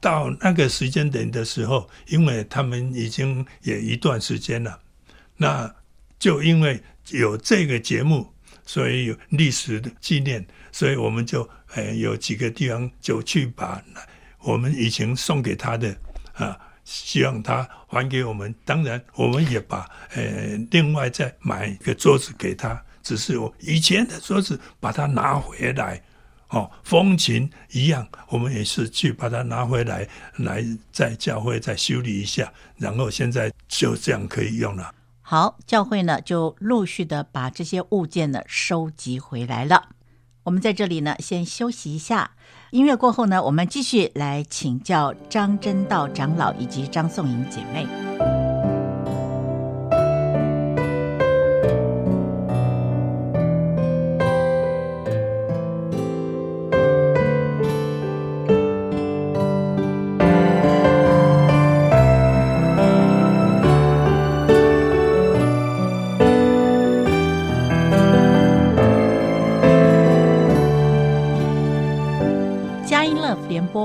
[0.00, 4.80] 到那个时间点的时候，因为他们已经也一段时间了，
[5.36, 5.72] 那
[6.18, 8.34] 就因为有这个节目，
[8.66, 13.80] 所以有历史的纪念，所以我们就呃有几个地方就去把
[14.40, 15.96] 我们以前送给他的
[16.32, 18.52] 啊，希望他还给我们。
[18.64, 22.84] 当然，我们也把呃另外再买一个桌子给他。
[23.02, 26.02] 只是我以前的桌子把它拿回来，
[26.48, 34.94] 哦，风琴一样，我们也是去把它拿回来，来在教会再修理一下，然后现在就这样可以用了。
[35.20, 39.88] 好，教会呢就陆续的把这些物件呢收集回来了。
[40.44, 42.32] 我们在这里呢先休息一下，
[42.70, 48.11] 音乐过后呢，我们继续来请教张真道长老以及张颂银姐妹。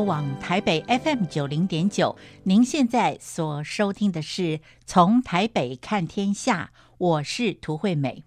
[0.01, 8.23] 往台北 FM 九零点九，您现在所收听的是从台北看天下，我是涂惠美。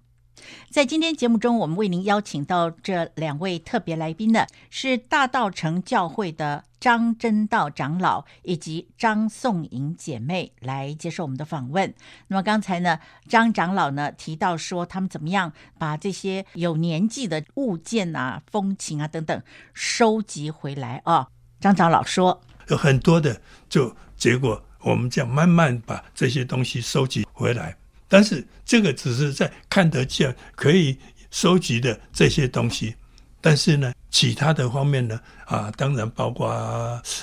[0.70, 11.94] 在今天节目中，我们为您邀请到这两位特别来宾的是大道城教会的张真道长老以及张颂颖姐妹来接受我们的访问。
[12.28, 19.42] 那么刚才呢，张长老呢提到说，他们怎么样把这些有年纪的物件啊、风情啊等等
[19.74, 21.28] 收集回来啊？
[21.60, 27.76] 张长老说，有很多的，就结果我们这样慢慢把这些东西收集回来。
[28.08, 30.98] 但是这个只是在看得见可以
[31.30, 32.94] 收集的这些东西，
[33.40, 36.48] 但是呢，其他的方面呢，啊，当然包括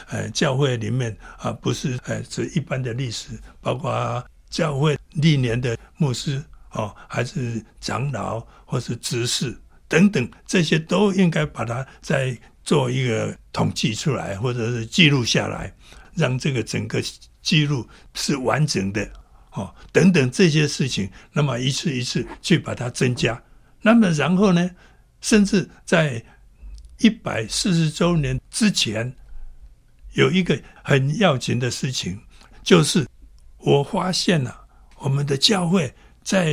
[0.10, 15.74] 呃教会里面啊，不是呃这一般的历史，包括教会历年的牧师哦，还是长老或是执事等等，这些都应该把它在做一个统计出来，或者是记录下来，
[16.16, 17.02] 让这个整个
[17.42, 19.10] 记录是完整的。
[19.54, 23.42] 哦，等等这些事情，那么一次一次去把它增加，
[23.82, 24.70] 那么然后呢，
[25.22, 26.22] 甚至在
[26.98, 29.16] 一百四十周年之前，
[30.12, 32.20] 有一个很要紧的事情，
[32.64, 33.08] 就是
[33.60, 36.50] 我发现了我们的教会在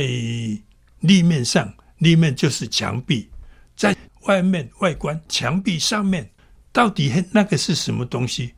[1.01, 3.29] 立面上，立面就是墙壁，
[3.75, 3.93] 在
[4.25, 6.29] 外面外观墙壁上面，
[6.71, 8.53] 到底那个是什么东西？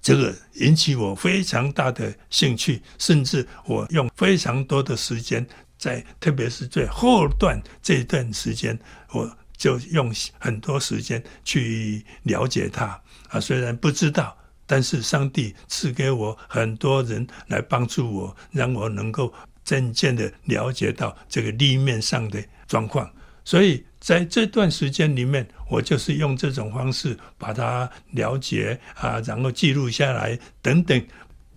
[0.00, 5.44] 这个引起我非常大的兴趣，甚至我用非常多的时间
[5.76, 8.78] 在，特别是最后段这段时间，
[9.12, 13.00] 我就用很多时间去了解它。
[13.28, 23.10] 啊，虽然不知道，但是上帝赐给我很多人来帮助我，让我能够真正的了解到这个立面上的状况。
[23.48, 31.02] 所以在这段时间里面，我就是用这种方式把它了解啊，然后记录下来等等，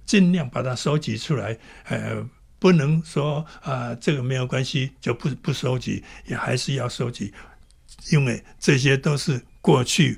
[0.05, 1.57] 尽量把它收集出来。
[1.89, 2.25] 呃，
[2.59, 7.33] 不能说啊，这个没有关系就不不收集，也还是要收集，
[8.09, 10.17] 因为这些都是过去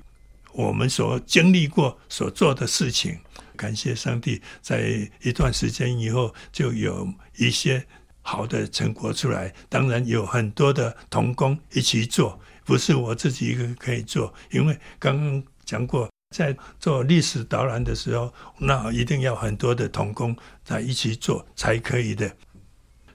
[0.51, 3.17] 我们所经历过所做的事情。
[3.55, 7.84] 感谢上帝，在一段时间以后，就有一些
[8.24, 9.53] 好的成果出来。
[9.69, 14.34] 当然有很多的同工一起做，不是我自己一个可以做。
[14.49, 22.36] 因为刚刚讲过，在做历史导览的时候，那一定要很多的同工在一起做才可以的。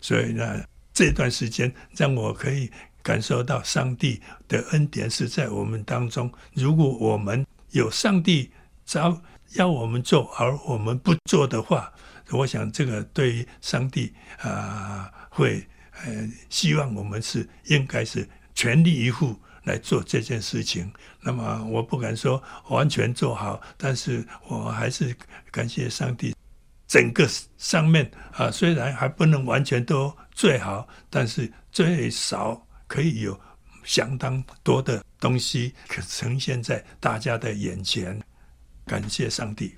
[0.00, 0.62] 所以呢，
[0.94, 2.70] 这段时间让我可以
[3.02, 6.32] 感受到上帝的恩典是在我们当中。
[6.52, 8.52] 如果我们有上帝
[8.84, 9.20] 招。
[9.54, 11.90] 要我们做，而我们不做的话，
[12.30, 15.66] 我想这个对于上帝啊、会
[16.04, 20.92] 呃希望我们是应该是全力以赴来做这件事情。
[21.20, 25.16] 那么我不敢说完全做好，但是我还是
[25.50, 26.34] 感谢上帝。
[26.86, 33.38] 整个上面啊，虽然还不能完全都最好，但是最少可以有
[33.84, 38.18] 相当多的东西可呈现在大家的眼前。
[38.86, 39.76] 感谢上帝。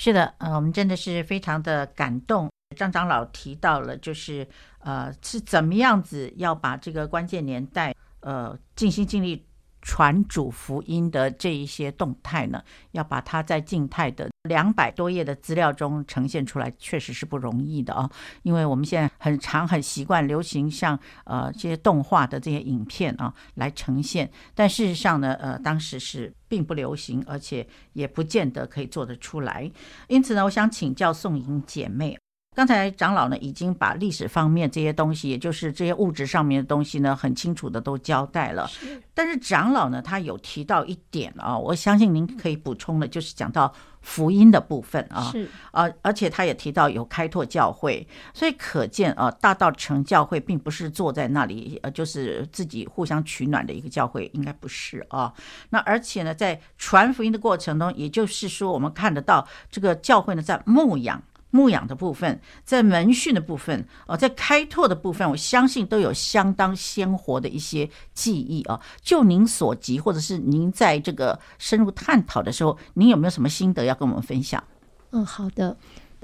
[0.00, 2.48] 是的，嗯，我们真的是非常的感动。
[2.76, 4.46] 张长老提到了，就是
[4.78, 9.44] 呃，是怎么样子要把这个关键年代，呃，尽心尽力。
[9.88, 18.08] 传主福音的这一些动态呢，要把它在静态的两百多页的资料中呈现出来，确实是不容易的啊。
[18.42, 29.70] 因为我们现在很常很习惯流行像呃这些动画的这些影片啊来呈现，但事实上呢，呃当时是并不流行，而且也不见得可以做得出来。
[30.08, 32.14] 因此呢，我想请教宋莹姐妹。
[32.58, 38.66] 刚才长老呢已经把历史方面这些东西，也就是这些物质上面的东西呢，很清楚的都交代了。
[38.66, 39.00] 是。
[39.14, 45.30] 但是长老呢，他有提到一点啊，我相信您可以补充的，就是讲到福音的部分啊。
[45.30, 48.04] 是啊，而且他也提到有开拓教会，
[48.34, 55.32] 所以可见啊，大道城教会并不是坐在那里呃，就是自己互相取暖的一个教会，应该不是啊。
[55.70, 61.22] 那而且呢，在传福音的过程中，也就是说，我们看得到这个教会呢，在牧养。
[61.50, 68.80] 牧养的部分，在门训的部分，哦，在开拓的部分，我相信都有相当鲜活的一些记忆啊。
[69.00, 74.62] 就您所及，或者是您在这个深入探讨的时候，您有没有什么心得要跟我们分享？
[75.10, 75.76] 嗯，好的。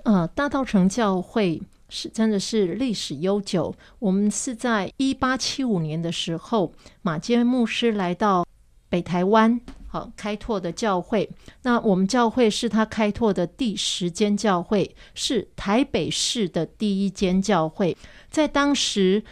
[0.02, 3.74] 呃，大道城教会是真的是历史悠久。
[3.98, 8.46] 我们是在一八七五年的时候，马坚牧师来到
[8.90, 9.58] 北台湾。
[9.94, 11.30] 好，开拓的教会，
[11.62, 17.96] 那我们教会是他开拓的第十间教会，是台北市的第一间教会。
[18.28, 19.22] 在当时，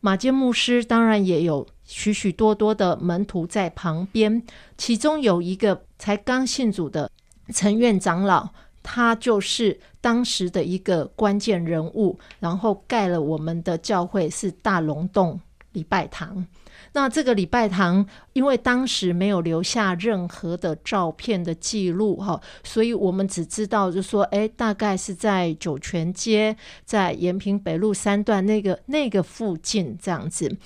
[0.00, 4.42] 马坚牧师当然也有许许多多的门徒在旁边，
[4.76, 7.10] 其中有一个才刚信主的
[7.54, 8.50] 陈院长老，
[8.82, 15.40] 他就是当时的一个关键人物，然后盖了我们的教会，是大龙洞
[15.72, 16.46] 礼拜堂。
[16.92, 30.56] 那这个礼拜堂，因为当时没有留下任何的照片的记录哈，所以我们只知道就说，哎，大概是在酒泉街，在延平北路三段那个那个附近这样子。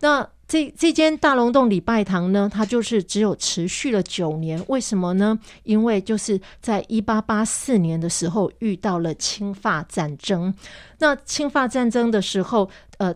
[0.00, 5.38] 那这这间大龙洞礼拜堂呢，它就是只有持续了九年，为什么呢？
[5.62, 10.52] 因为就是在一八八四年的时候遇到了清法战争。
[10.98, 13.14] 那清法战争的时候，呃。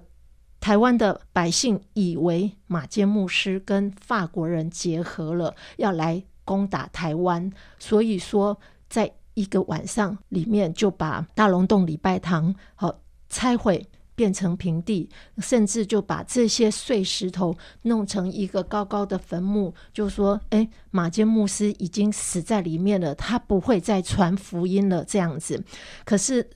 [0.65, 8.59] 台湾的百姓以为马坚牧师跟法国人结合了，要来攻打台湾，所以说
[8.89, 12.99] 在一个晚上里面就把大龙洞礼拜堂好
[13.29, 25.62] 拆毁，变成平地，甚至就把这些碎石头弄成一个高高的坟墓，就说：“哎，马坚牧师已经死在里面了，他不会再传福音了。”这样子，
[26.07, 26.49] 可是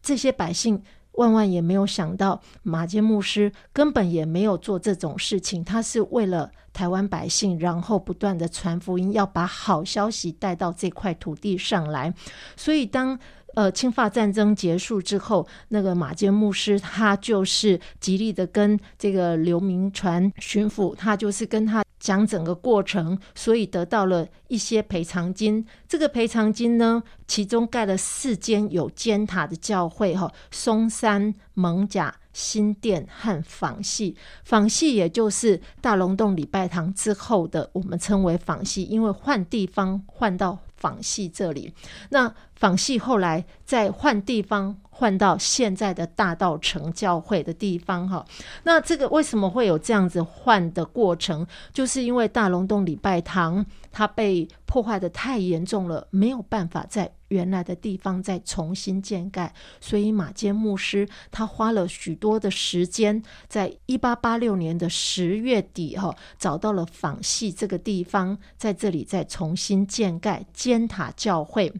[0.00, 0.80] 这些百姓。
[1.12, 5.62] 万万也没有想到，马偕牧师根本也没有做这种事情。
[5.62, 12.12] 他是为了台湾百姓，然后不断的传福音，要把好消息带到这块土地上来。
[12.56, 13.18] 所以当
[13.54, 21.81] 呃清法战争结束之后，那个马坚牧师他就是极力的跟这个刘铭传巡抚，他就是跟他。
[22.02, 25.64] 讲整个过程，所以得到了一些赔偿金。
[25.86, 34.16] 这个赔偿金呢，其中盖了四间有尖塔的教会，哈，松山、蒙甲、新店和访系。
[34.42, 41.72] 访系也就是大龙洞礼拜堂之后的，我们称为访系，因为换地方换到访系这里。
[42.10, 48.24] 那访系后来再换地方，换到现在的大道成教会的地方哈。
[48.64, 51.46] 那这个为什么会有这样子换的过程？
[51.72, 71.72] 就是因为大龙洞礼拜堂它被破坏的太严重了，没有办法再原来的地方再重新建盖，所以马坚牧师他花了许多的时间，在一八八六年的十月底哈，找到了访系这个地方，在这里再重新建盖尖塔教会。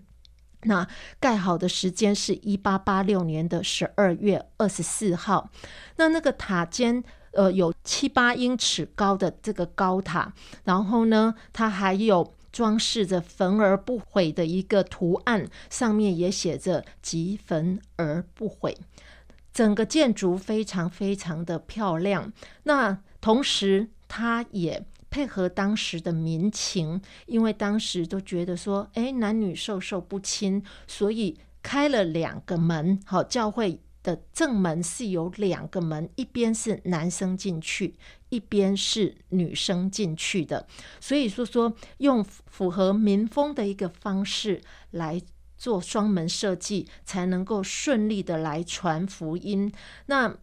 [0.65, 0.87] 那
[1.21, 5.51] 盖好的时间是一八八六年的十二月二十四号。
[5.97, 10.33] 那那个塔尖，呃，有七八英尺高的这个高塔，
[10.65, 18.77] 然后呢，它还有装饰着焚而不毁的一个图案，上面也写着“即焚而不毁”。
[19.53, 22.33] 整个建筑非常非常的漂亮。
[22.65, 24.85] 那同时，它也。
[25.11, 32.99] 配合当时的民情，因为当时都觉得说，哎，男女授受不亲，所以开了两个门。
[33.05, 37.95] 好，教会的正门是有两个门，一边是男生进去，
[38.29, 40.67] 一边是女生进去的。
[41.01, 45.21] 所以说说用符合民风的一个方式来
[45.57, 49.73] 做双门设计，才能够顺利的来传福音。
[50.07, 50.37] 那。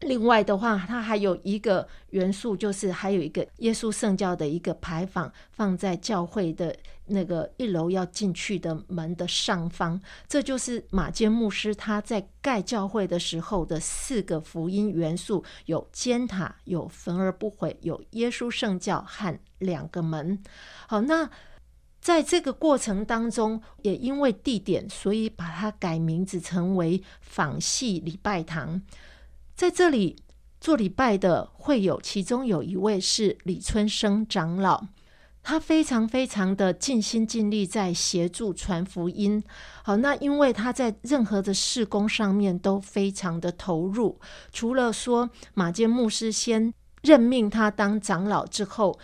[0.00, 6.76] 另外的话，它还有一个元素，就是还有一个耶稣圣教的一个牌坊，放在教会的
[7.06, 9.98] 那个一楼要进去的门的上方。
[10.28, 20.42] 这就是马坚牧师他在盖教会的时候的四个福音元素：有尖塔，有焚而不毁，有耶稣圣教和两个门。
[20.86, 21.30] 好，那
[22.02, 28.82] 在这个过程当中，也因为地点，所以把它改名字成为仿系礼拜堂。
[29.56, 30.16] 在这里
[30.60, 34.88] 做礼拜的会有，其中有一位是李春生长老，
[35.42, 39.42] 他非常非常的尽心尽力在协助传福音。
[39.82, 44.20] 好，那因为他在任何的事工上面都非常的投入，
[44.52, 48.98] 除了说马建牧师先任命他当长老之后，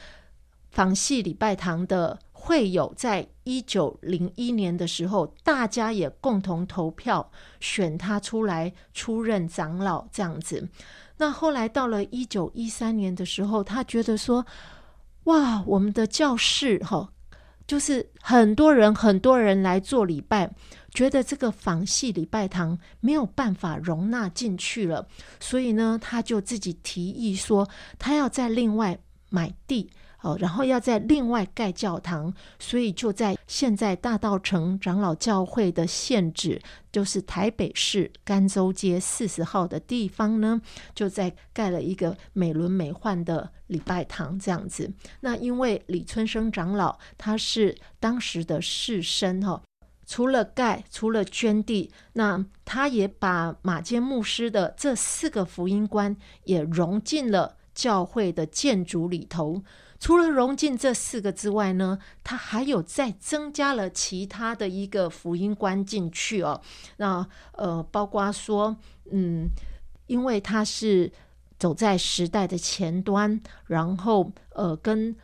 [0.71, 2.19] 访系礼拜堂的。
[2.45, 7.31] 会有在一九零一年的时候，大家也共同投票
[7.61, 10.69] 选他出来出任长老这样子。
[11.17, 14.45] 那后来到了一九一三年的时候，他觉得说
[15.25, 17.09] ：“哇，我们的教室哈，
[17.65, 20.53] 就是很多人很多人来做礼拜，
[20.91, 25.07] 觉得这个房系礼拜堂没有办法容纳进去了，
[25.39, 27.69] 所以呢，他就自己提议说，
[28.01, 28.99] 他要再另外
[29.31, 29.89] 买地。”
[30.23, 36.63] 哦，然后要在另外盖教堂，所以就在现在大道城长老教会的现址，
[36.93, 40.61] 就是台北市甘州街四十号的地方呢，
[40.95, 44.93] 就在盖了一个美轮美奂的礼拜堂这样子。
[45.21, 49.61] 那因为李春生长老他是当时的士绅哈，
[50.07, 59.63] 除了盖，除了捐地，那他也把马坚牧师的这四个福音观也融进了教会的建筑里头。
[60.03, 66.61] 除了融进这四个之外呢，他还有再增加了其他的一个福音观进去哦。
[66.97, 68.77] 那呃，包括说，
[69.13, 69.49] 嗯，
[70.09, 71.13] 因为他是
[71.57, 75.15] 走在时代的前端，然后呃，跟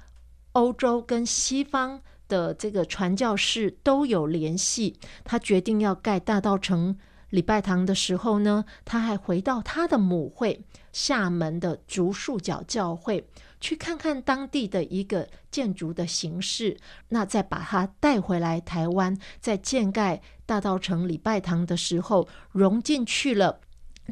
[0.52, 6.96] 欧洲跟西方的这个传教士都有联系，他决定要盖大道城
[7.30, 13.28] 礼拜堂的时候呢，他还回到他的母会厦门的竹树角教会。
[13.60, 16.76] 去看看当地的一个建筑的形式，
[17.08, 23.60] 那再把它带回来台湾，在建盖大道城礼拜堂的时候，融进去了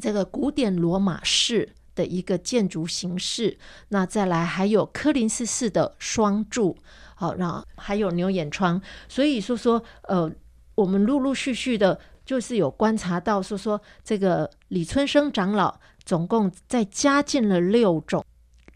[0.01, 3.57] 这个古典罗马式的一个建筑形式。
[3.89, 6.77] 那再来还有柯林斯式的双柱，
[7.15, 8.81] 好，然后还有牛眼窗。
[9.07, 10.29] 所以说说，呃，
[10.75, 18.23] 我们陆陆续续的，就是有观察到说说这个李春生长老总共再加进了六种。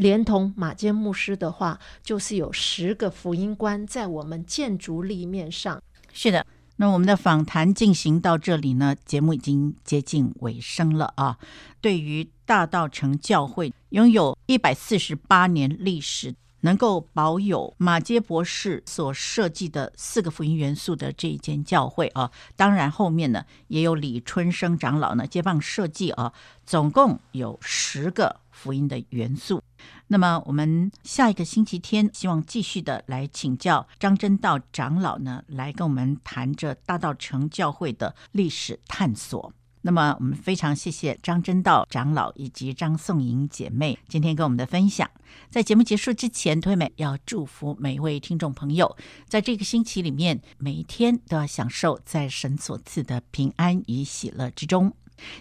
[0.02, 5.80] 连同马偕牧师的话，就是有十个福音观在我们建筑立面上。
[6.12, 6.44] 是的，
[6.78, 11.38] 那我们的访谈进行到这里呢，节目已经接近尾声了啊。
[11.82, 26.34] 对于大道城教会拥有一百四十八年历史，能够保有马偕博士所设计的四个福音元素的这一间教会啊，当然后面呢也有李春生长老呢接棒设计啊，
[26.66, 29.64] 总共有十个福音的元素。
[30.08, 39.52] 那么我们下一个星期天，希望继续的来请教张真道长老呢，来跟我们谈着大道城教会的历史探索。
[39.84, 45.10] 那么，我们非常谢谢张真道长老以及张颂莹姐妹今天跟我们的分享。
[45.50, 48.96] 在节目结束之前，推美要祝福每一位听众朋友，
[49.28, 54.94] 在这个星期里面，每一天都要享受在神所赐的平安与喜乐之中。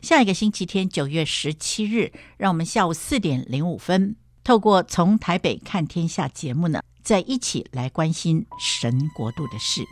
[0.02, 9.82] 下一个星期天九月十七日让我们下午四点零五分透过从台北看天下节目呢再一起来关心神国度的事。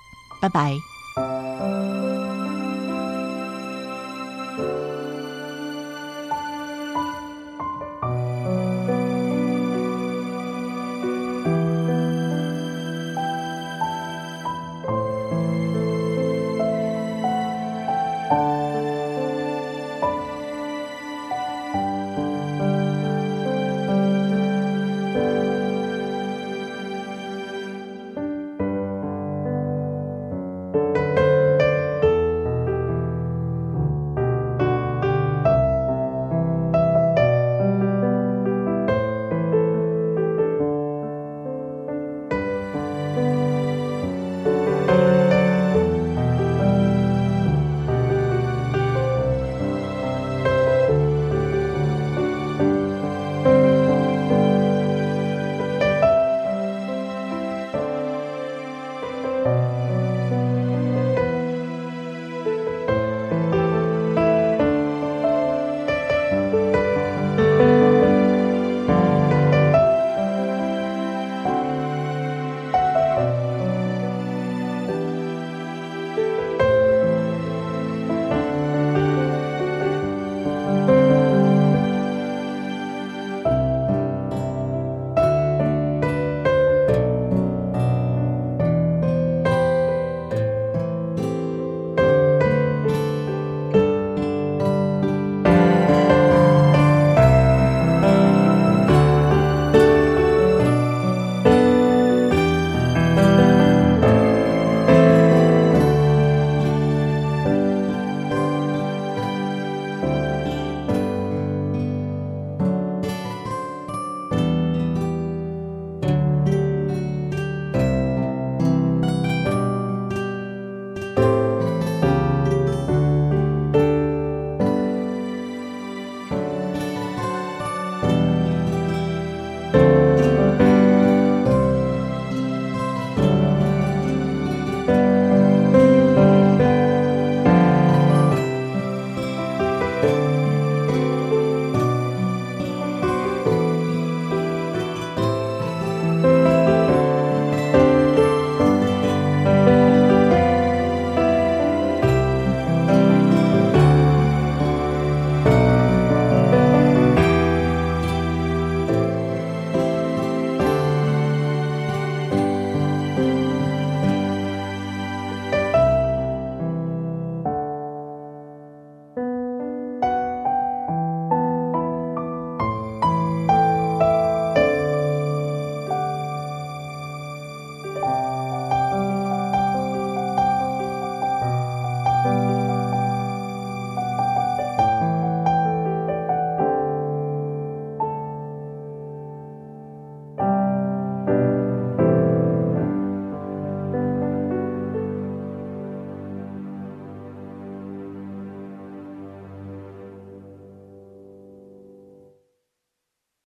[0.41, 0.79] 拜拜。